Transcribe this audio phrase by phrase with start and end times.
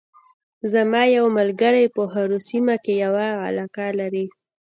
[0.73, 4.25] زما یو ملګری په هارو سیمه کې یوه علاقه لري